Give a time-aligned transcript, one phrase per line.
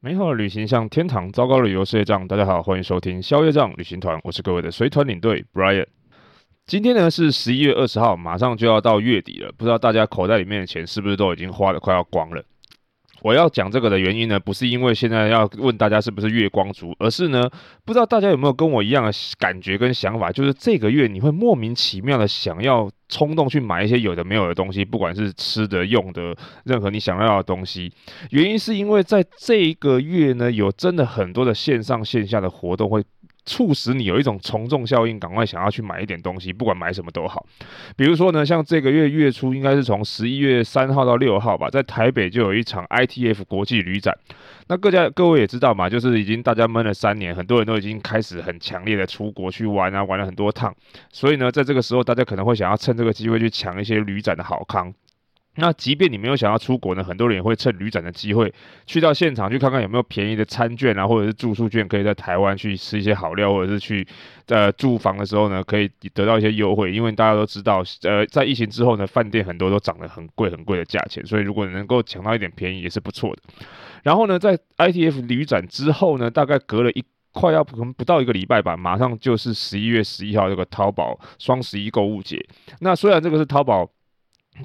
[0.00, 2.28] 美好的旅行像天堂，糟糕的旅游是业障。
[2.28, 5.86] 大家好，欢迎收听消业障旅行团，我是各位的随团领队 Brian。
[6.66, 12.44] 今天呢是十一月二十号，马上就要到月底了，不知道大家口袋里面的钱是不是都已经花的快要光了？
[13.26, 17.50] 我要讲这个的原因呢，不是因为现在要问大家是不是月光族，而是呢，
[17.84, 27.92] 不知道大家有没有跟我一样的感觉跟想法，就是这个月你会莫名其妙的想要冲动去买一些有的没有的东西，不管是吃的、用的，任何你想要的东西。
[28.30, 33.02] 原因是因为在这一个月呢，有真的很多的线上线下的活动会。
[33.46, 37.46] 促使你有一种从众效应，赶快想要去买一点东西，不管买什么都好。
[37.96, 44.12] 比如说呢，像这个月月初，应该是从十一月三号到六号吧，在台北就有一场 ITF 国际旅展。
[44.68, 50.74] 那各家各位也知道嘛，就是已经大家闷了三年，很多人都已经开始很强烈的出国去玩啊，玩了很多趟。
[51.12, 54.92] 所以呢，在这个时候，大家可能会想要趁这个机会去抢一些旅展的好康。
[55.58, 58.52] 那即便你没有想要出国呢，很多人也会趁旅展的机会
[58.86, 64.06] 去到现场去看看有没有便宜的餐券啊，或者是住宿券，可以在台湾去吃一些好料，或者是去
[64.48, 66.92] 呃住房的时候呢，可以得到一些优惠。
[66.92, 73.42] 因为大家都知道，呃，在疫情之后呢，饭店很多都涨得很贵很贵的价钱，所以如果能够抢到一点便宜也是不错的。
[74.02, 82.38] 然后呢，在 ITF 旅展之后呢，大概隔了一快要可能不到一个礼拜吧，马上就是十一月十一号这个淘宝双十一购物节。
[82.80, 83.90] 那虽然这个是淘宝。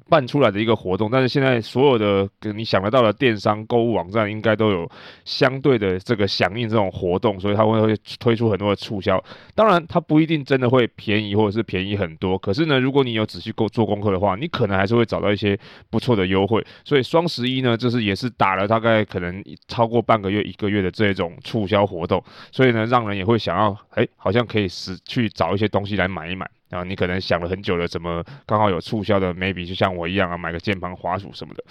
[0.09, 4.89] 办出来的一个活动，但是现在所有的你想得到的电商购物网站应该都有
[5.25, 9.21] 相对的这个响应这种活动，所以它会会推出很多的促销。
[9.55, 15.57] 当然，它不一定真的会便宜或者是便宜很多，可是呢，如果你有仔细做功课的话，你可能还是会找到一些
[15.89, 16.65] 不错的优惠。
[16.83, 26.49] 所以双十一呢，就是也是打了大概可能超过半个月一个月的这种促销活动，所以呢，让人也会想要，哎，好像可以是去找一些东西来买一买。
[26.71, 31.63] 啊，你可能想了很久了，怎么刚好有促销的？maybe 就像我一样啊，买个键盘、滑鼠什么的。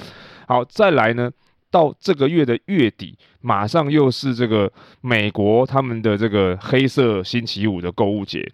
[0.47, 1.31] 好，再来呢，
[1.71, 8.53] 到这个月的月底，马上又是这个美国他们的这个黑色星期五的购物节。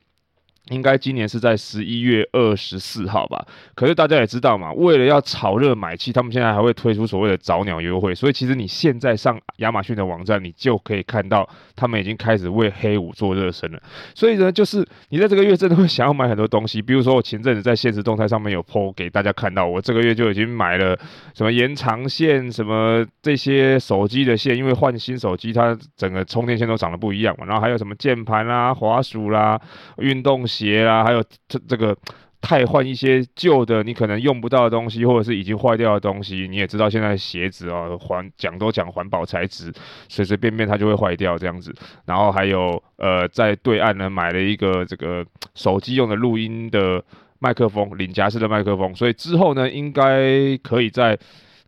[0.71, 3.47] 应该今年是在十一月二十四号吧？
[3.75, 8.13] 可是大家也知道嘛，为了要炒热买气，他们现在还会推出所谓的早鸟优惠。
[8.13, 13.81] 所以其实你现在上亚马逊的网站，你就可以看到他们已经开始为黑五做热身了。
[14.13, 16.83] 所以呢，就是你在这个月真的会想要买很多东西。
[16.83, 20.99] 比如说我前阵子在现实动态上面有 po 给大家看到，我这个月就已经买了
[21.33, 27.47] 什么延长线、什么这些手机的线，因为换新手机，它整个充电线都长得不一样嘛。
[27.47, 29.61] 然后还有什么键盘啦、滑鼠啦、
[29.99, 30.45] 运动。
[30.57, 31.97] 鞋啦，还有这这个
[32.41, 39.73] 太换一些旧的你可能用不到的东西，或者是已经坏掉的东西，你也知道现在鞋子哦，环讲都讲环保材质，
[40.09, 41.75] 随随便便它就会坏掉这样子。
[42.05, 47.03] 然后还有呃，在对岸呢买了一个这个手机用的录音的
[47.39, 51.19] 麦克风，领夹式的麦克风，所以之后呢应该可以在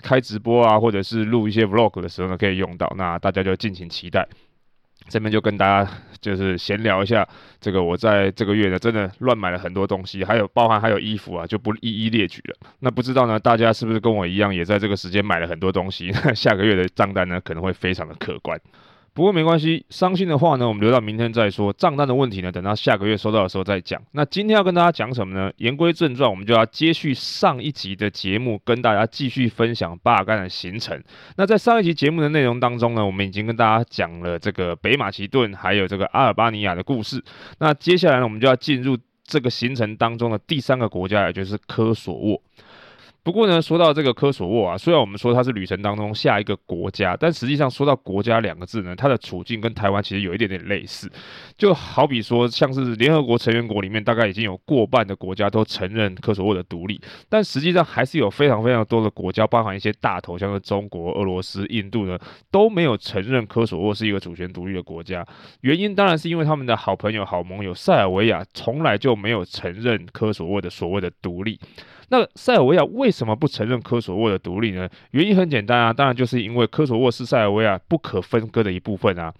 [0.00, 4.26] 开直播啊，或者是录一些 vlog 的时候呢可以用到，那大家就敬请期待。
[5.08, 7.26] 这边就跟大家就是闲聊一下，
[7.60, 12.56] 这个我在这个月呢，真的乱买了很多东西，还有包含还有衣服啊，就不一一列举了。
[12.80, 16.12] 那不知道呢，大家是不是跟我一样，也在这个时间买了很多东西？
[16.34, 18.60] 下个月的账单呢，可能会非常的可观。
[19.18, 21.72] 不过没关系，伤心的话呢，我们留到明天再说。
[21.72, 24.00] 账单的问题呢，等到下个月收到的时候再讲。
[24.12, 25.50] 那今天要跟大家讲什么呢？
[25.56, 31.02] 言归正传，我们就要接续上一集的节目，跟大家继续分享巴尔干的行程。
[31.36, 37.20] 那在上一集节目的内容当中呢，我们已经跟大家讲了这个北马其顿还有这个阿尔巴尼亚的故事。
[37.58, 42.40] 那接下来呢，我们就要进入这个行程当中的第三个国家，也就是科索沃。
[43.28, 51.12] 不过呢，说到这个科索沃啊，虽然我们说它是旅程当中下一个国家，但实际上说到国家两个字呢，它的处境跟台湾其实有一点点类似。
[51.58, 56.98] 就好比说，像是联合国成员国里面，大概已经有过半的国家都承认科索沃的独立，
[57.28, 62.18] 但实际上还是有非常非常多的国家，包含一些大头，像是中国、俄罗斯、印度呢，
[62.50, 65.22] 都没有承认科索沃是一个主权独立的国家。
[65.60, 71.60] 原因当然是因为他们的好朋友、好盟友塞尔维亚从来就没有承认科索沃的所谓的独立。
[72.10, 74.88] 那塞尔维亚为什么不承认科索沃的独立呢？
[75.10, 79.32] 原因很简单啊，当然就是因为科索沃是塞尔维亚不可分割的一部分啊。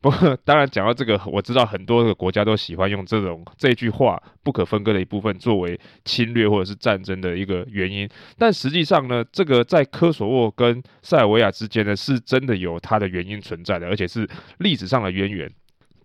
[0.00, 8.08] 不过当然讲到这个，我知道很多个国家都喜欢用这种这句话不可分割的一部分作为侵略或者是战争的一个原因。
[8.38, 14.28] 但实际上呢，这个在科索沃跟塞尔维亚之间呢，是真的有它的原因存在的，而且是
[14.58, 15.50] 历史上的渊源。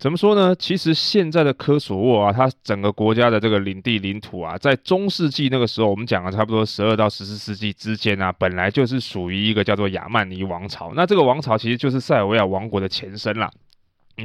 [0.02, 0.56] 怎么说呢？
[0.56, 10.92] 其实现在的科索沃啊，它整个国家的这个领地领土啊，在中世纪那个时候，我们讲了差不多十二到十四世纪之间啊，本来就是属于一个叫做亚曼尼王朝。
[10.96, 13.52] 那这个王朝其实就是塞尔维亚王国的前身啦。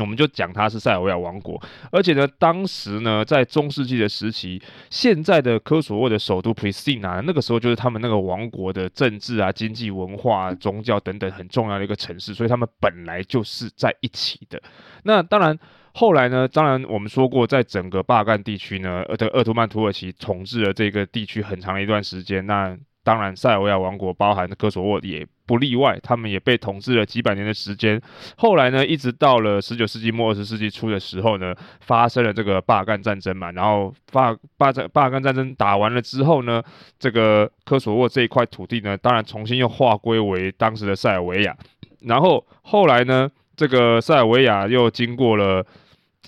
[0.01, 1.61] 我们就讲它是塞尔维亚王国，
[1.91, 4.61] 而且呢，当时呢，在中世纪的时期，
[4.91, 14.63] 现在的科索沃的首都普里斯蒂娜，那个时候就是他们那个王国的政治啊、经济、文化、宗教等等很重要的一个城市，所以他们本来就是在一起的。
[15.05, 15.59] 那当然，
[15.95, 22.45] 后来呢，当然我们说过，在整个巴尔干地区呢，呃，的鄂图曼土耳其统治了这个地区很长的一段时间。
[22.47, 28.01] 那当然，塞尔维亚王国包含的科索沃也不例外，他们也被统治了几百年的时间。
[28.37, 33.51] 后来呢，一直到了十九世纪末二十世纪初的时候呢，发生了这个巴尔干战争嘛。
[33.53, 36.63] 然后巴巴战巴尔干战争打完了之后呢，
[36.99, 41.57] 这个科索沃这一块土地呢，当然重新又划归为当时的塞尔维亚。
[42.01, 45.65] 然后后来呢，这个塞尔维亚又经过了。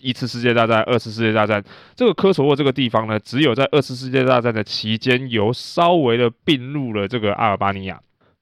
[0.01, 1.61] 一次世界大战、二次世界大战，
[1.97, 8.01] 这个科索沃这个地方呢，只有在二次世界大战的期间，有稍微的并入了这个阿尔巴尼亚。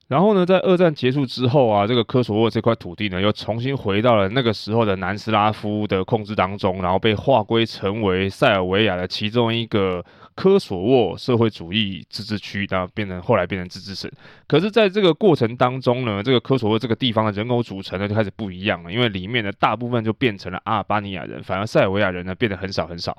[0.09, 10.05] 然后呢，在二战结束之后啊，这个科索沃这块土地呢，又重新回到了那个时候的南斯拉夫的控制当中，然后被划归成为塞尔维亚的其中一个。
[10.37, 14.11] 科索沃社会主义自治区，然后变成后来变成自治省。
[14.47, 23.17] 可是，在这个过程当中呢，这个科索沃这个地方的人口组成呢，就开始不一样了，因为里面的大部分就变成了阿尔巴尼亚人，反而塞尔维亚人呢变得很少很少。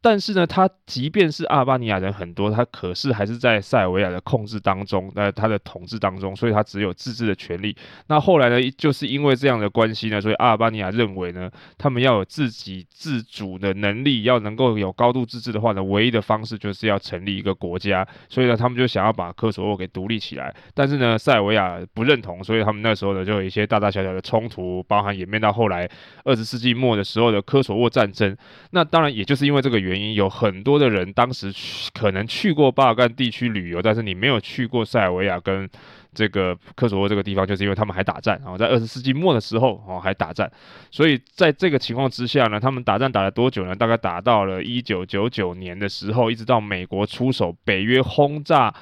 [0.00, 7.76] 但是呢，他即便是阿尔巴尼亚人很多，他可是还是在塞尔维亚的控制当中，在他的统治当中，所以他只有自治的权利。
[8.06, 18.06] 那后来呢，就是因为这样的关系呢，所以阿尔巴尼亚认为呢，他们要有自己自主的能力，要能够有高度自治的话呢，唯一的方式就是要成立一个国家。
[18.28, 20.54] 所以呢，他们就想要把科索沃给独立起来。
[20.74, 25.90] 但是呢，塞尔维亚不认同，所以他们那时候呢，就有一些大大小小的冲突，包含演变到后来
[26.24, 28.36] 二十世纪末的时候的科索沃战争。
[28.70, 35.68] 那当然，也就是因为这个原原因，有很多的人当时去可能去过巴尔干地区旅游，但是你没有去过塞尔维亚跟
[36.14, 40.50] 这个科索沃这个地方，就是因为他们还打战，然后在二十世纪末的时候哦还打战，
[40.90, 43.74] 所以在这个情况之下呢，他们打战打了多久呢？
[43.74, 48.72] 大概打到了一九九九年的时候，一直到美国出手，北约轰炸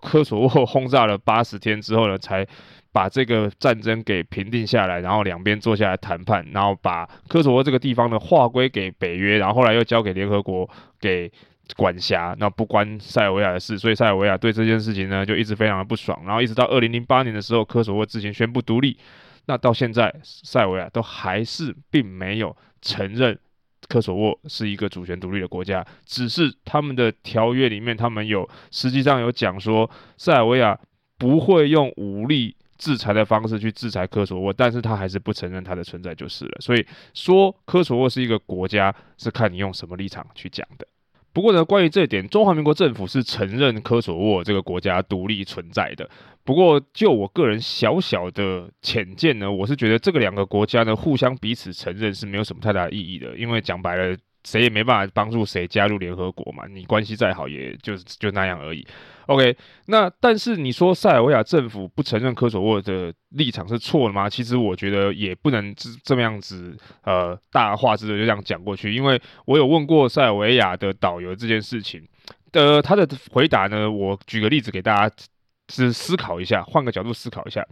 [0.00, 2.46] 科索沃，轰炸了八十天之后呢，才。
[2.94, 10.70] 把这个战争给平定下来，然后两边坐下来谈判，然后把科索沃这个地方呢划归给北约，然后后来又交给联合国
[11.00, 11.28] 给
[11.74, 18.96] 管辖，那不关塞尔维亚的事，所以塞尔维亚对这件事情呢就一直非常的不爽，然后一直到二零零八年的时候，科索沃自行宣布独立，
[19.46, 23.36] 那到现在塞尔维亚都还是并没有承认
[23.88, 30.78] 科索沃是一个主权独立的国家，只是他们的条约里面，他们有实际上有讲说塞尔维亚
[31.18, 32.54] 不会用武力。
[32.76, 36.56] 制裁的方式去制裁科索沃，但是他还是不承认它的存在就是了。
[36.60, 40.86] 所以说科索沃是一个国家，是看你用什么立场去讲的。
[41.32, 46.08] 不过呢，关于这一点，中华民国政府是承认科索沃这个国家独立存在的。
[46.44, 54.16] 不过就我个人小小的浅见呢，我是觉得这个两个国家呢，互相彼此承认是没有什么太大意义的，因为讲白了。
[54.44, 58.86] 谁也没办法帮助谁加入联合国嘛，你关系再好，也就就那样而已。
[59.26, 59.56] OK，
[59.86, 64.28] 那但是你说塞尔维亚政府不承认科索沃的立场是错的吗？
[64.28, 68.94] 其实我觉得也不能这这么样子，呃，大话之的就这样讲过去。
[68.94, 72.06] 因为我有问过塞尔维亚的导游这件事情，
[72.52, 75.16] 呃，他的回答呢，我举个例子给大家，
[75.72, 77.66] 是思考一下，换个角度思考一下。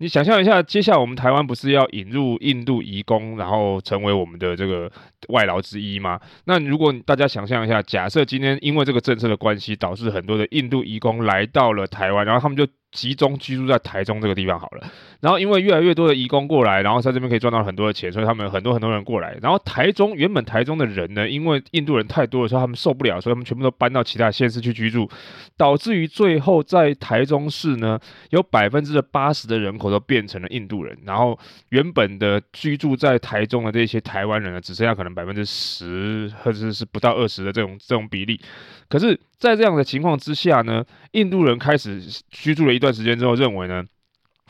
[0.00, 4.90] 你想象一下，接下来我们台湾不是要引入印度移工，然后成为我们的这个
[5.28, 6.18] 外劳之一吗？
[6.44, 19.38] 那如果大家想象一下，假设今天因为这个政策的关系，导致很多的印度移工来到了台湾，然后他们就集中居住在台中这个地方好了，然后因为越来越多的移工过来，然后在这边可以赚到很多的钱，所以他们很多很多人过来。
[19.40, 25.08] 然后台中原本台中的人呢，因为印度人太多的时候，他们受不了，所以他们全部都搬到其他县市去居住，
[25.56, 27.98] 导致于最后在台中市呢，
[28.30, 38.40] 有百分之八十的人口都变成了印度人，然后原本的居住在台中的这些台湾人呢，只剩下可能百分之十或者是不到二十的这种这种比例。
[38.88, 43.82] 可是，在这样的情况之下呢，印度人开始居住了一段时间之后，认为呢，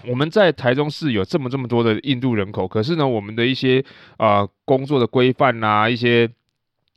[0.07, 3.83] 我们在台中市有这么这么多的印度人口，可是呢，我们的一些
[4.19, 6.29] 啊、工作的规范啊，一些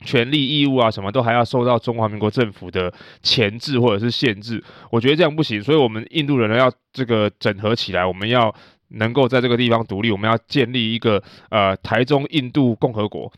[0.04, 4.62] 权利义务啊，什么都还要受到中华民国政府的钳制或者是限制。
[4.90, 8.54] 我觉得这样不行，所以我们印度人呢要这个整合起来，我们要。
[8.96, 13.32] 能够在这个地方独立，我们要建立一个呃台中印度共和国。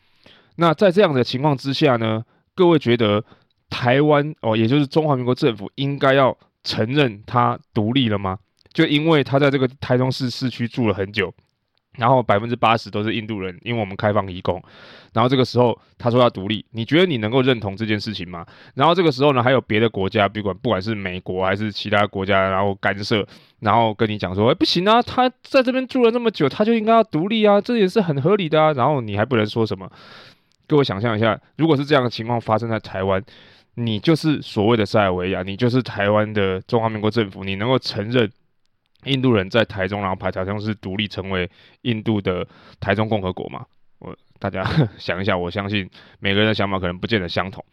[0.57, 2.23] 那在这样的情况之下呢，
[2.53, 3.23] 各位觉得
[3.69, 8.39] 台湾哦，也就是中华民国政府应该要承认它独立了吗？
[8.73, 11.33] 就因为他在这个台中市市区住了很久。
[11.97, 14.61] 然后百分之八十都是印度人，因为我们开放移工。
[15.13, 18.45] 然后这个时候他说要独立，你觉得你能够认同这件事情吗？
[18.75, 23.27] 然后这个时候呢，还有别的国家，不管不管是美国还是其他国家，然后干涉，
[23.61, 28.71] 然后跟你讲说，哎，不行啊，他在这边住了那么久，他就应该要独立啊，这也是很合理的啊。
[28.73, 29.91] 然后你还不能说什么？
[30.67, 33.19] 各位想象一下，如果是这样的情况发生在台湾，
[33.79, 38.29] 你就是所谓的塞尔维亚，你就是台湾的中华民国政府，你能够承认？
[39.03, 41.49] 印度人在台中，然后排台中是独立成为
[41.83, 42.45] 印度的
[42.79, 43.63] 台中共和国吗？
[43.99, 44.65] 我大家
[44.97, 45.87] 想一下，我相信
[46.19, 47.63] 每个人的想法可能不见得相同。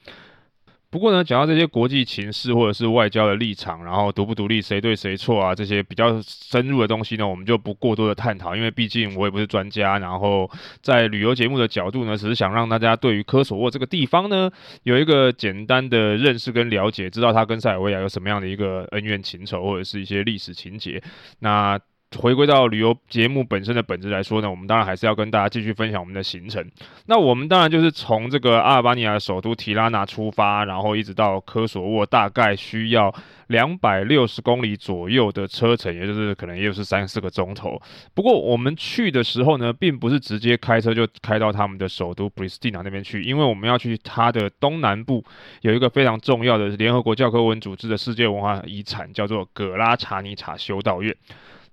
[0.95, 9.99] 不过呢，讲到这些国际情势或者是外交的立场，然后独不独立、谁对谁错啊，这些比较深入的东西呢，我们就不过多的探讨，因为毕竟我也不是专家。
[9.99, 10.49] 然后
[10.83, 14.49] 在旅游节目的角度呢，只是想让大家对于科索沃这个地方呢，
[14.85, 21.03] 有一个简单的认识跟了解，知道它跟塞尔维亚有什么样的一个恩怨情仇，或者是一些历史情节。
[21.41, 21.77] 那
[22.19, 26.65] 回归到旅游节目本身的本质来说呢，我们当然还是要跟大家继续分享我们的行程。
[27.07, 33.15] 那我们当然就是从这个阿尔巴尼亚的首都提拉纳出发，然后一直到科索沃，大概需要
[33.49, 37.81] 两百六十公里左右的车程，也就是可能也就是三四个钟头。
[38.15, 45.25] 不过我们去的时候呢，并不是直接开车就开到他们的首都布里斯蒂娜那边去，因为我们要去它的东南部
[45.63, 51.15] 有一个非常重要的联合国教科文组织的世界文化遗产，叫做葛拉查尼察修道院。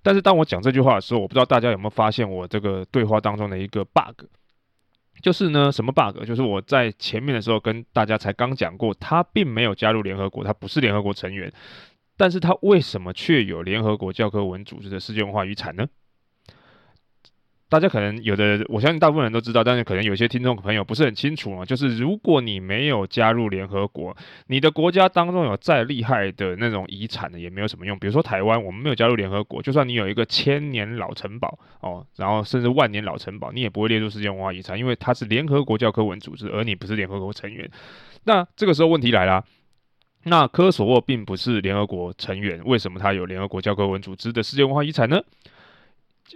[0.04, 4.26] 但是当我讲这句话的时候，我不知道大家有没有发现我这个对话当中的一个 bug，
[5.22, 6.24] 就是呢，什么 bug？
[6.26, 11.52] 就是我在前面的时候跟大家才刚讲过，他并没有加入联合国，他不是联合国成员，
[12.18, 15.88] 但是他为什么却有联合国教科文组织的世界文化遗产呢？
[17.72, 21.64] 大家可能有的，我相信大部分人都知道，但是可能有些听众朋友不是很清楚啊。
[21.64, 24.14] 就是如果你没有加入联合国，
[24.48, 27.98] 你的国家当中有再厉害的那种遗产呢，也没有什么用。
[27.98, 37.72] 比如说台湾，我们没有加入联合国，就算你有一个千年老城堡哦，然后甚至万年老城堡，你也不会列入世界文化遗产，因为它是联合国教科文组织，而你不是联合国成员。
[38.26, 39.46] 那这个时候问题来了，
[40.26, 45.22] 那科索沃并不是联合国成员，为什么它有联合国教科文组织的世界文化遗产呢？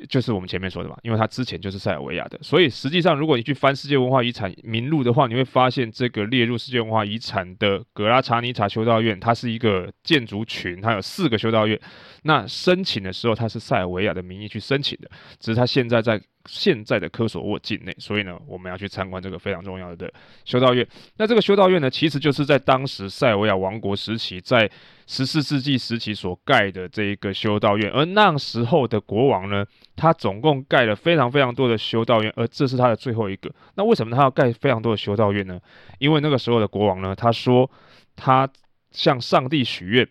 [0.10, 11.80] 就是我们前面说的嘛，因为它之前就是塞尔维亚的，所以实际上如果你去翻世界文化遗产名录的话，你会发现这个列入世界文化遗产的格拉查尼察修道院，它是一个建筑群，它有四个修道院。
[12.24, 15.10] 那申请的时候，它是塞尔维亚的名义去申请的，
[15.40, 20.12] 只是它现在在现在的科索沃境内，所以呢，我们要去参观这个非常重要的
[20.44, 20.88] 修道院。
[21.18, 24.70] 那这个修道院呢，其实就是在当时塞尔维亚王国时期，在
[25.08, 27.92] 十四世纪时期所盖的这一个修道院。
[27.92, 33.52] 而那时候的国王呢，他总共盖了非常非常多的修道院，而这是他的最后一个。
[33.76, 35.60] 那为什么他要盖非常多的修道院呢？
[36.00, 37.70] 因为那个时候的国王呢，他说
[38.16, 38.48] 他
[38.92, 40.08] 向上帝许愿。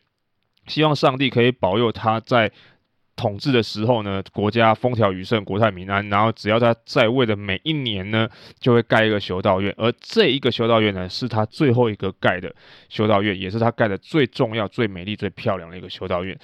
[0.66, 2.50] 希望上帝可以保佑他在
[3.16, 6.08] 统治的时候呢，国家风调雨顺，国泰民安。
[6.08, 8.28] 然后只要他在位的每一年呢，
[8.58, 12.54] 就会盖一个修道院，而这一个修道院呢，是他最后一个盖的
[12.88, 16.38] 修道院，也是他盖的最重要、最美丽、最漂亮的一个修道院。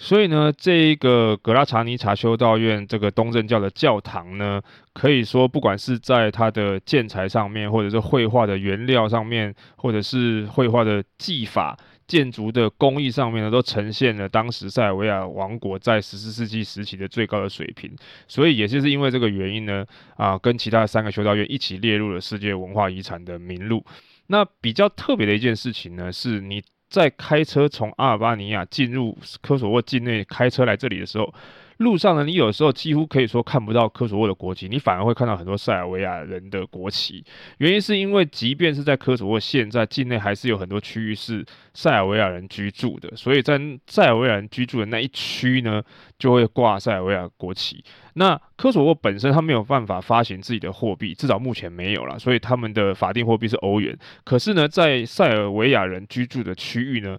[0.00, 4.62] 所以呢，这一个格拉查尼查修道院这个东正教的教堂呢，
[4.92, 11.76] 可以说不管是在它的建材上面，或者是绘画的原料上面，或者是绘画的技法。
[12.06, 17.94] 建筑的工艺上面呢，都呈现了当时塞尔维亚王国在十四世纪时期的最高的水平，
[18.26, 19.84] 所以也就是因为这个原因呢，
[20.16, 23.84] 啊，跟其他三个修道院一起列入了世界文化遗产的名录。
[24.28, 31.32] 那比较特别的一件事情呢，是你在开车从阿尔巴尼亚进入科索沃境内开车来这里的时候。
[31.78, 37.24] 路上呢，你有时候几乎可以说看不到科索沃的国旗，你反而会看到很多塞尔维亚人的国旗。
[37.58, 45.80] 原因是因为，即便是在科索沃，现在境内还是有很多区域是塞尔维亚人居住的，所以在塞尔维亚人居住的那一区呢，
[46.18, 47.84] 就会挂塞尔维亚国旗。
[48.14, 53.96] 那科索沃本身它没有办法发行自己的货币，至少目前没有啦，所以他们的法定货币是欧元。
[54.24, 57.16] 可是呢，在塞尔维亚人居住的区域呢，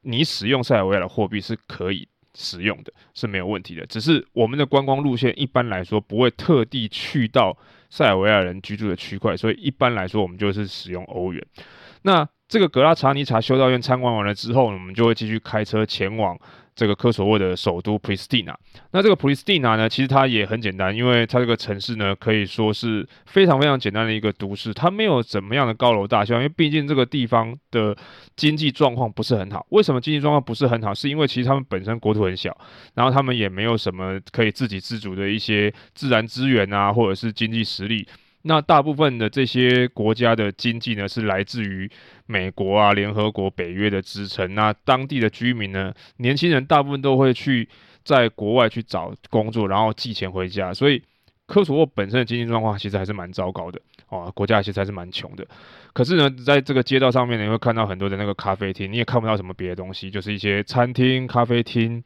[0.00, 2.08] 你使用塞尔维亚的货币是可以。
[2.34, 7.56] 使用的是没有问题的，只是我们的观光路线一般来说不会特地去到
[7.90, 11.44] 塞尔维亚人居住的区块，所以一般来说我们就是使用欧元。
[12.02, 16.38] 那这个格拉查尼查修道院参观完了之后呢，我们就会继续开车前往
[16.78, 18.56] 这个科索沃的首都普里斯蒂娜。
[18.92, 27.96] 那这个普里斯蒂娜呢，其实它也很简单，因为它这个城市呢，可以说是非常非常简单的一个都市，它没有怎么样的高楼大厦，因为毕竟这个地方的
[28.36, 29.66] 经济状况不是很好。
[29.70, 30.94] 为什么经济状况不是很好？
[30.94, 32.56] 是因为其实他们本身国土很小，
[32.94, 38.06] 然后他们也没有什么可以自给自足的一些自然资源啊，或者是经济实力。
[38.42, 41.90] 那大部分的这些国家的经济呢，是来自于
[42.24, 44.54] 美国啊、联合国、北约的支撑。
[44.54, 47.68] 那当地的居民呢，年轻人大部分都会去
[48.04, 50.72] 在国外去找工作，然后寄钱回家。
[50.72, 51.02] 所以
[51.46, 55.44] 科索沃本身的经济状况其实还是蛮糟糕的哦，国家其实还是蛮穷的。
[55.92, 62.02] 可是呢，在这个街道上面，你会看到很多的那个咖啡厅，你也看不到什么别的东西，就是一些餐厅、咖啡厅。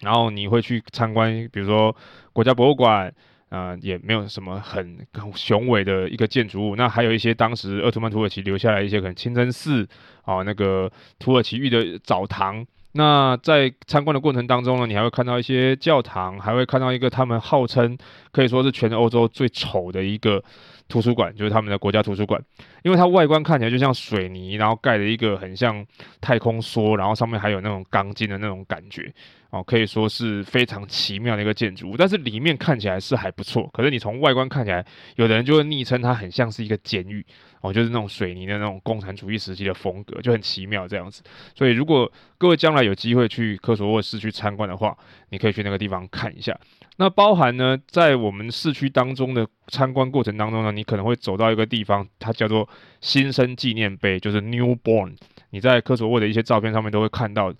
[0.00, 1.94] 然后你会去参观，比如说
[2.32, 3.12] 国家博物馆。
[3.56, 4.98] 啊、呃，也没有什么很
[5.34, 6.76] 雄伟的一个建筑物。
[6.76, 9.88] 那还有一些当时鄂图曼土耳其留下来一些可能清真寺
[10.24, 12.66] 啊，那个土耳其玉的澡堂。
[12.92, 17.96] 那在参观的过程当中呢，你还会看到一些教堂，还会看到一个他们号称
[18.32, 20.42] 可以说是全欧洲最丑的一个
[20.88, 22.42] 图书馆，就是他们的国家图书馆。
[22.82, 25.84] 因为它外观看起来就像水泥，然后盖了一个很像
[26.20, 29.12] 太空梭，然后上面还有那种钢筋的那种感觉。
[29.50, 33.68] 哦，可以说是非常奇妙的一个建筑物，但是里面看起来是还不错。
[33.72, 37.24] 可是你从外观看起来，有的人就会昵称它很像是一个监狱
[37.66, 41.22] 哦，就是那种水泥的那种共产主义时期的风格，就很奇妙这样子。
[41.54, 44.96] 所以如果各位将来有机会去科索沃市区参观的话，
[45.30, 46.56] 你可以去那个地方看一下。
[46.98, 52.68] 那包含呢，在我们市区当中的参观过程当中呢，你可能会走到一个地方，它叫做
[53.00, 55.16] 新生纪念碑，就是 Newborn。
[55.50, 57.52] 你在科索沃的一些照片上面都会看到。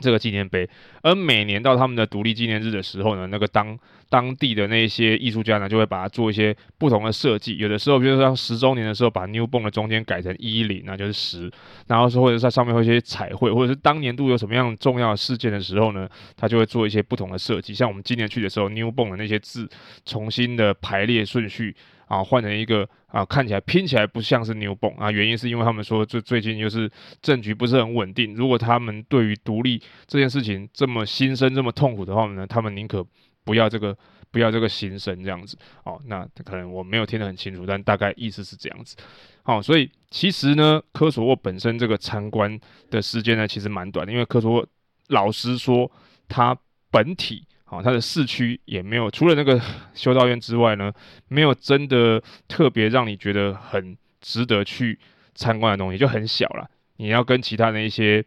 [0.00, 0.68] 这个纪念碑，
[1.02, 3.78] 而每年到他们的独立纪念日的时候呢，那个当
[4.08, 7.56] 当地的那些艺术家呢，就会把它做一些不同的设计。
[7.58, 11.50] 有的时候，比如说像十周年的时候，把 Newborn 的中间改成一零，那就是十。
[11.86, 17.72] 然后是或者在上面会一些彩绘，或者是当年度有什么样重要的事件的时候呢，他就会做一些不同的设计。
[17.74, 19.68] 像我们今年去的时候，Newborn 的那些字
[20.04, 21.76] 重新的排列顺序。
[22.10, 26.90] 啊，换成一个啊，看起来拼起来不像是 Newborn 啊，原因是因为他们说最最近就是
[27.22, 33.06] 政局不是很稳定，如果他们对于独立这件事情这么心生这么痛苦的话呢，他们宁可
[33.44, 33.96] 不要这个
[34.32, 35.56] 不要这个心声这样子。
[35.84, 38.96] 哦，那可能我没有听得很清楚，但大概意思是这样子。
[39.44, 42.58] 好，所以其实呢，科索沃本身这个参观
[42.90, 44.66] 的时间呢，其实蛮短的，因为科索沃
[45.06, 45.88] 老实说，
[46.26, 46.58] 它
[46.90, 47.46] 本体。
[47.70, 49.60] 好，它的市区也没有，除了那个
[49.94, 50.92] 修道院之外呢，
[51.28, 54.98] 没有真的特别让你觉得很值得去
[55.36, 56.68] 参观的东西，就很小了。
[56.96, 58.24] 你要跟其他的一些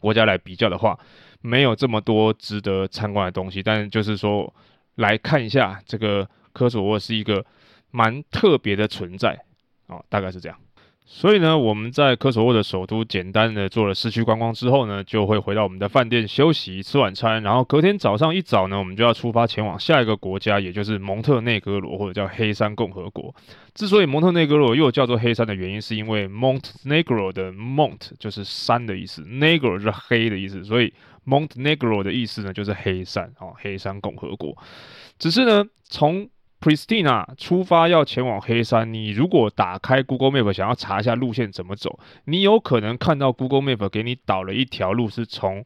[0.00, 0.98] 国家来比较的话，
[1.40, 3.62] 没有这么多值得参观的东西。
[3.62, 4.52] 但就是说，
[4.96, 7.42] 来看一下这个科索沃是一个
[7.90, 9.46] 蛮特别的存在，
[9.86, 10.58] 哦，大概是这样。
[11.10, 23.34] 所以呢，我们在科索沃的首都简单的做了市区观光之后呢，就会回到我们的饭店休息、吃晚餐，然后隔天早上一早呢，我们就要出发前往下一个国家，也就是蒙特内哥罗或者叫黑山共和国。
[23.74, 30.92] 之所以蒙特内哥罗又叫做黑山的原因，是因为 Montenegro 的 Mont 就是山的意思，Negro 是黑的意思，所以
[31.26, 34.54] Montenegro 的意思呢就是黑山哦，黑山共和国。
[35.18, 36.28] 只是呢，从
[36.60, 45.64] 普里斯蒂娜出发要前往黑山，你如果打开 Google Map 想要查一下路线怎么走，你有可能看到 Google Map 给你导了一条路，是从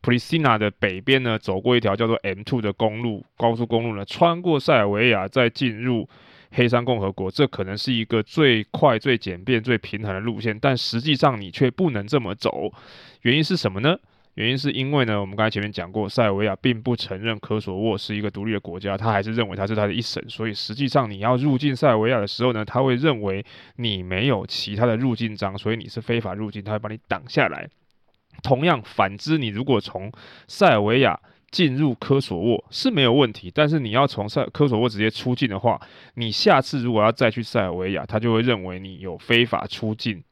[0.00, 6.08] 普里斯蒂娜的北边呢走过一条叫做 M2 的公路，高速公路呢穿过塞尔维亚，再进入
[6.52, 12.72] 黑山共和国，这可能是一个最快、最简便、最平衡的路线，但实际上你却不能这么走，
[13.22, 13.98] 原因是什么呢？
[14.38, 23.44] 原因是因为呢，我们刚才前面讲过，塞尔维亚并不承认科索沃是一个独立的国家，他还是认为它是他的一省，所以实际上你要入境塞尔维亚的时候呢，他会认为
[23.78, 27.68] 你没有其他的入境章，所以你是非法入境，他会把你挡下来。
[28.40, 30.12] 同样，反之，你如果从
[30.46, 31.18] 塞尔维亚
[31.50, 35.80] 进入科索沃是没有问题，但是你要从塞科索沃直接出境的话，
[36.14, 40.22] 你下次如果要再去塞尔维亚，他就会认为你有非法出境。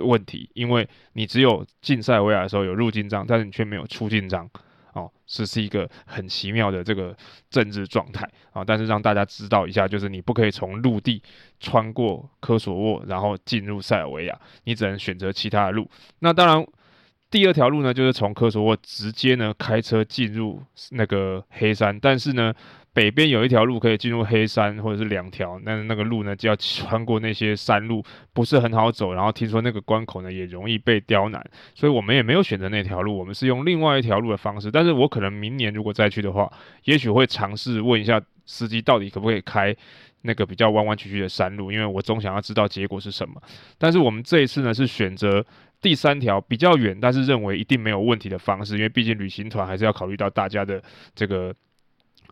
[0.00, 4.48] 问题，因为你只有进塞尔维亚的时候有入境章，但是你却没有出境章，
[4.92, 7.16] 哦，这是一个很奇妙的这个
[7.48, 8.64] 政治状态啊。
[8.64, 11.22] 但是让大家知道一下，就是你不可以从陆地
[11.58, 15.88] 穿过科索沃，然后进入塞尔维亚，你只能选择其他的路。
[16.18, 16.66] 那当然，
[17.30, 22.54] 第二条路呢，就是从科索沃直接呢开车进入那个黑山，但是呢。
[22.92, 29.12] 北边有一条路可以进入黑山，或者是两条，那那个路呢就要穿过那些山路，不是很好走。
[29.14, 34.70] 然后听说那个关口呢也容易被刁难，所以我们也没有选择那条路，我们是用另外一条路的方式。
[34.70, 36.52] 但是我可能明年如果再去的话，
[36.84, 39.74] 也许会尝试问一下司机到底可不可以开
[40.22, 43.40] 那个比较弯弯曲曲的山路，因为我总想要知道结果是什么。
[43.78, 45.44] 但是我们这一次呢，是选择
[45.80, 50.82] 第三条比较远，但是认为一定没有问题的方式，因为毕竟旅行团还是要考虑到大家的
[51.14, 51.54] 这个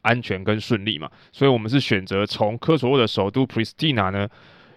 [0.09, 1.11] 安全跟顺利嘛。
[1.31, 4.27] 所以我们是选择从科索沃的首都 Pristina 呢，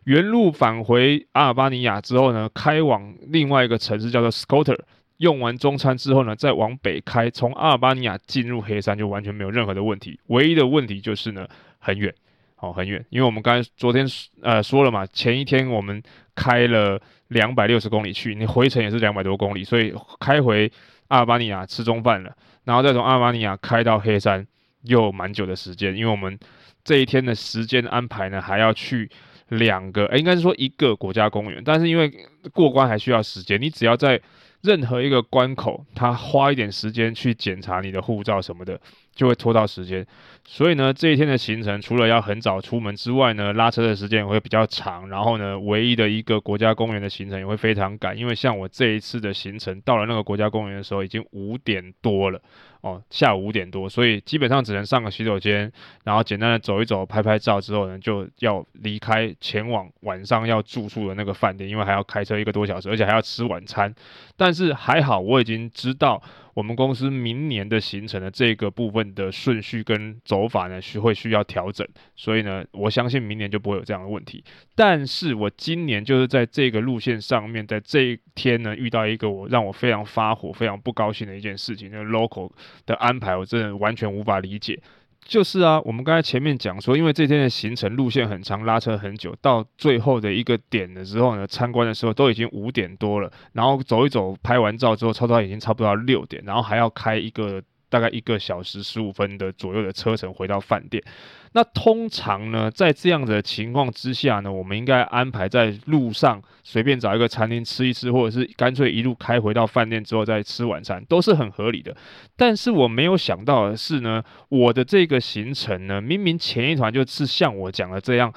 [0.04, 4.80] 原路返回阿尔巴尼亚之后呢，开往另外一个城市叫做 Skoter。
[5.18, 10.20] 用完中餐之后呢，再往北开，从阿尔巴尼亚进入黑山就完全没有任何的问题。
[10.28, 12.12] 唯一的问题就是呢，很远，
[12.58, 14.04] 哦，很远，因为我们刚才昨天
[14.42, 16.02] 呃说了嘛，前一天我们
[16.34, 20.72] 开了两百六十公里去，你回程也是两百多公里，所以开回
[21.10, 24.48] 阿尔巴尼亚吃中饭了，然后再从阿尔巴尼亚开到黑山
[24.84, 26.38] 有蛮久的时间，因为我们
[26.84, 29.10] 这一天的时间安排呢，还要去
[29.50, 32.12] 两个，诶，应该是说一个国家公园，但是因为
[32.54, 34.20] 过关还需要时间，你只要在
[34.62, 38.80] 任何一个关口，他花一点时间去检查你的护照什么的，
[39.16, 40.06] 就会拖到时间。
[40.44, 45.08] 所以呢，这一天的行程除了要很早出门之外呢，拉车的时间也会比较长。
[45.10, 52.42] 然后呢，唯一的一个国家公园的行程也会非常赶，因为像我这一次的行程到了那个国家公园的时候，已经五点多了。
[52.82, 55.72] 哦，下午五点多，所以基本上只能上个洗手间，
[56.04, 63.94] 然后简单的走一走、拍拍照之后呢，就要离开，前往晚上要住宿的那个饭店，因为还要开车一个多小时，而且还要吃晚餐。
[64.36, 66.22] 但但是还好，我已经知道。
[66.54, 71.88] 我们公司明年的行程的这个部分的顺序跟走法呢，需会需要调整，
[72.18, 74.44] 所以呢，我相信明年就不会有这样的问题。
[74.76, 82.52] 但是我今年就是在这个路线上面，在这一天呢，遇到一个我让我非常发火、非常不高兴的一件事情，那个 local
[82.86, 84.78] 的安排，我真的完全无法理解。
[85.26, 97.62] 就是啊，我们刚才前面讲说，因为这天的行程路线很长，拉车很久，到最后的一个点的时候呢，参观的时候都已经五点多了，然后走一走，拍完照之后，差不多已经差不多要六点，然后还要开一个。
[97.92, 101.04] 大概一个小时十五分的左右的车程回到饭店。
[101.52, 111.94] 那通常呢，在这样的情况之下呢，我们应该安排在路上随便找一个餐厅吃一吃，或者是干脆一路开回到饭店之后再吃晚餐，都是很合理的。
[112.38, 118.34] 但是我没有想到的是呢，我的这个行程呢，明明前一团就是像我讲的这样，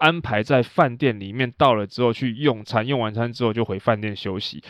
[0.00, 4.64] 安排在饭店里面，到了之后去用餐，用完餐之后就回饭店休息。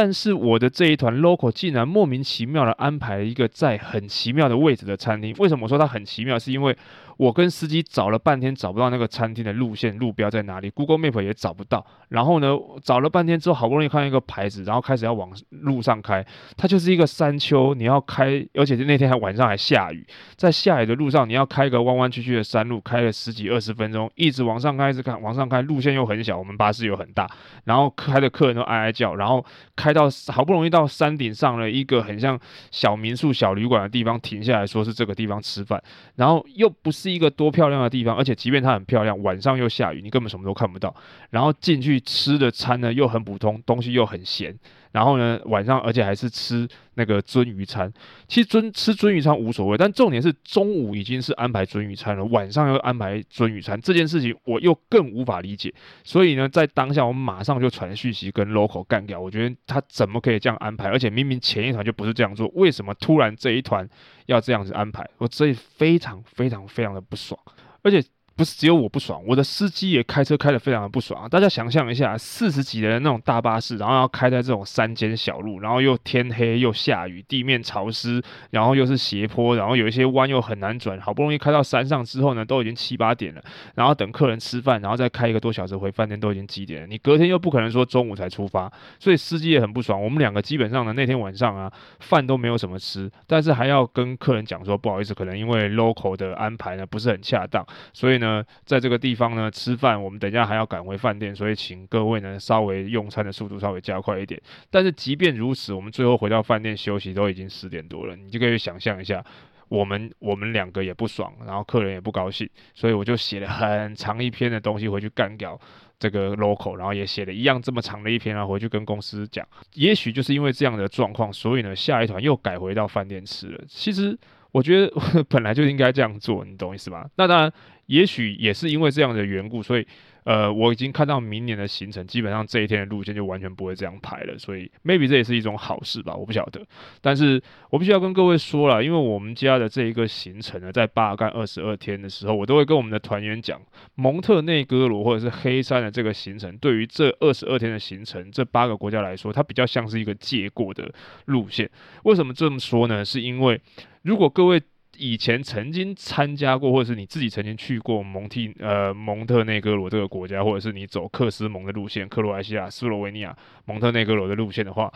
[0.00, 5.34] 但是我的这一团 local 竟然莫名其妙的安排了一个在很奇妙的位置的餐厅。
[5.40, 6.38] 为什么我说它很奇妙？
[6.38, 6.76] 是因为
[7.16, 11.84] 我跟司机找了半天找不到那个餐厅的路线路标在哪里，Google Map 也找不到。
[12.10, 16.24] 然后呢，找了半天之后，好不容易看到一个牌子，然后开始要往路上开。
[16.56, 20.06] 它就是一个山丘，你要开，而且那天还晚上还下雨，
[20.36, 27.28] 在下雨的路上，你要开一个弯弯曲曲的山路，开了十几二十分钟，一直往上开，一直看往上开，路线又很小，我们巴士又很大，
[27.64, 32.38] 然后开的客人都哀哀叫，然后开开到好不容易到山顶上了一个很像
[32.70, 35.82] 小民宿、小旅馆的地方，停下来说是这个地方吃饭，
[36.14, 37.08] 然后又不是。
[37.08, 40.94] 一个多漂亮的地方，而且即便它很漂亮，晚上又下雨，你根本什么都看不到。
[41.30, 44.54] 然后进去吃的餐呢又很普通，东西又很咸。
[44.92, 47.92] 然后呢，晚上而且还是吃那个鱒鱼餐。
[48.26, 55.72] 其实尊吃鱒鱼餐无所谓，但重点是中午已经是安排鱒鱼餐了，晚上又安排鱒鱼餐这件事情，我又更无法理解。
[56.04, 59.20] 所以呢，在当下我马上就传讯息跟 local 干掉。
[59.20, 60.88] 我觉得他怎么可以这样安排？
[60.88, 63.88] 而且明明前一团就不是这样做，为什么突然这一团
[64.26, 65.08] 要这样子安排？
[65.18, 67.38] 我这非常非常非常的不爽，
[67.82, 68.02] 而且。
[68.38, 71.28] 不是只有我不爽，我的司机也开车开得非常的不爽啊！
[71.28, 81.00] 大家想象一下，四十几人那种大巴士，然后要开在这种山间小路，然后又天黑又下雨，地面潮湿，然后又是斜坡，然后有一些弯又很难转。
[81.00, 83.42] 好不容易开到山上之后呢，都已经七八点了，
[83.74, 86.86] 然后等客人吃饭，然后再开一个多小时回饭店，都已经几点了？
[86.86, 90.00] 你隔天又不可能说中午才出发，所以司机也很不爽。
[90.00, 98.27] 我们两个基本上呢，那天晚上啊，饭都没有什么吃，但是还要跟客人讲说不好意思，可能因为 local 的安排呢不是很恰当，所以呢。
[98.28, 104.40] 呃在这个地方呢，吃饭，我们等一下还要赶回饭店，所以请各位呢稍微用餐的速度稍微加快一点。
[104.70, 109.24] 但是即便如此，我们最后回到饭店休息都已经十点多了，你就可以想象一下，
[109.68, 115.58] 我们我们两个也不爽，然后客人也不高兴，所以我就写了很长一篇的东西回去干掉
[115.98, 119.46] 这个 local，然后也写了一样这么长的一篇，然后回去跟公司讲。
[119.74, 123.64] 也许就是因为这样的状况，所以呢下一团又改回到饭店吃了。
[123.68, 124.18] 其实。
[124.50, 124.90] 我觉得
[125.28, 127.06] 本来就应该这样做，你懂意思吧？
[127.16, 127.52] 那当然，
[127.88, 129.86] 也许也是因为这样的缘故，所以。
[130.24, 136.60] 呃，我已经看到明年的行程，基本上这一天的路线就完全不会这样排了，所以 maybe 这也是一种好事吧，我不晓得。
[137.00, 143.58] 但是我必须要跟各位说了，因为我们家的这一个行程呢，在巴干二十二天的时候，我都会跟我们的团员讲，
[143.94, 150.92] 蒙特内哥罗或者是黑山的这个行程，对于这二十二天的行程，这八个国家来说，它比较像是一个借过的
[151.24, 151.70] 路线。
[152.02, 153.02] 为什么这么说呢？
[153.02, 153.58] 是因为
[154.02, 154.60] 如果各位
[154.98, 164.92] 以前曾经参加过，或者是你自己曾经去过蒙蒂呃蒙特内哥罗这个国家，或者是你走克斯蒙的路线，克罗埃西亚、斯洛维尼亚、蒙特内哥罗的路线的话，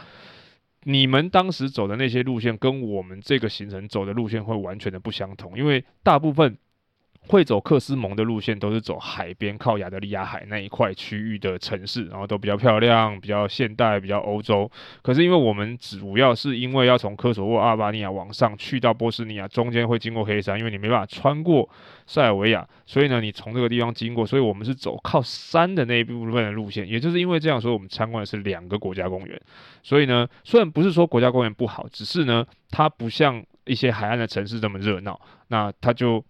[0.82, 6.58] 你们当时走的那些路线跟我们这个行程走的路线会完全的不相同，因为大部分。
[7.28, 14.68] 会走克斯蒙的路线，都是走海边靠亚得里亚海那一块区域的城市，然后都比较漂亮、比较现代、比较欧洲。
[15.02, 21.68] 可是因为我们主要是因为要从科索沃、阿尔巴尼亚往上去到波斯尼亚，中间会经过黑山，因为你没办法穿过
[22.06, 26.86] 塞尔维亚，所以呢，你从这个地方经过，所以我们是走靠山的那一部分的路线。
[26.86, 29.40] 也就是因为这样，所以我们参观的是两个国家公园。
[29.84, 36.22] 所以呢，虽然不是说国家公园不好，只是呢，它不像一些海岸的城市这么热闹，那它就。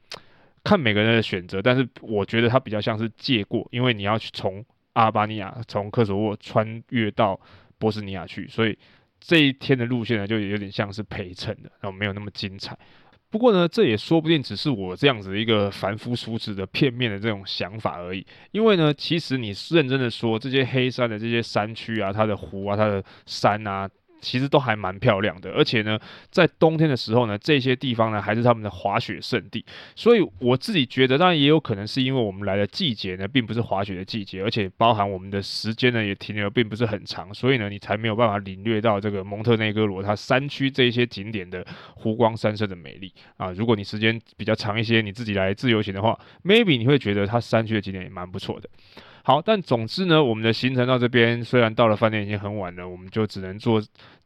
[0.64, 7.38] 看每个人的选择，但是我觉得它比较像是借过，因为你要去从阿尔巴尼亚、从科索沃穿越到
[7.78, 8.78] 波斯尼亚去，所以
[9.20, 12.78] 这一天的路线呢，就有点像是陪衬的，然后没有那么精彩。
[13.30, 18.24] 不过呢，这也说不定只是我这样子一个凡夫俗子的片面的这种想法而已。
[18.50, 23.88] 因为呢，其实你认真的说，这些黑山的这些山区啊，它的湖啊，它的山啊。
[24.22, 25.98] 其实都还蛮漂亮的，而且呢，
[26.30, 29.62] 在冬天的时候呢，这些地方呢还是他们的滑雪胜地。
[29.94, 43.50] 所以我自己觉得，当然也有可能是因为我们来的季节呢，并不是滑雪的季节，而且包含我们的时间呢也停留并不是很长，所以呢，你才没有办法领略到这个蒙特内哥罗它山区这一些景点的湖光山色的美丽啊。
[43.50, 48.68] 如果你时间比较长一些，你自己来自由行的话，maybe 你会觉得它山区的景点也蛮不错的。
[49.24, 53.80] 好，但总之呢，我们的行程到这边，虽然到了饭店已经很晚了，我们就只能做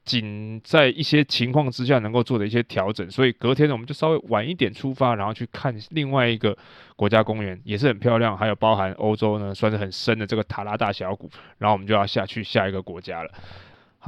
[0.04, 3.10] 仅在一些情况之下能够做的一些调整。
[3.10, 6.56] 所以隔天呢，我们就稍微晚一点出发，然后去看另外一个
[6.96, 11.28] 国家公园，也是很漂亮，还有包含欧洲呢，算是很深的这个塔拉大峡谷。
[11.58, 13.30] 然后我们就要下去下一个国家了。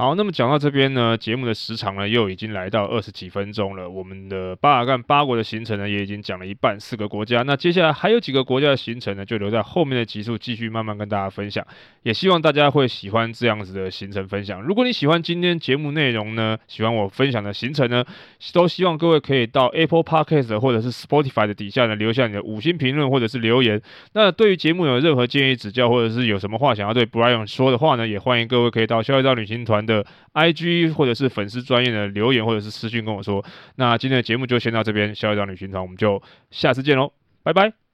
[0.01, 3.89] 好，那么讲到这边呢，节目的时长呢又已经来到二十几分钟了。
[3.89, 7.41] 我们的巴尔干八国的行程呢也已经讲了一半，四个国家。
[7.41, 11.67] 那接下来还有几个国家的行程呢，就留在后面的集数继续慢慢跟大家分享。
[12.03, 14.61] 也希望大家会喜欢这样子的行程分享。
[14.61, 18.05] 如果你喜欢今天节目内容呢，喜欢我分享的行程呢，
[18.53, 23.81] 都希望各位可以到 Apple Podcast 或者是 Spotify 的底下呢留下你的五星评论或者是留言。
[24.13, 33.43] 那对于节目有任何建议指教，或者是有什么话想要对 Brian 说的话呢，也欢迎各位可以到消业障旅行团的 IG 或者是粉丝专业的留言或者是私讯跟我说，
[33.75, 36.21] 那今天的节目就先到这边，下一张旅行团我们就
[36.51, 37.11] 下次见喽，
[37.43, 37.88] 拜拜。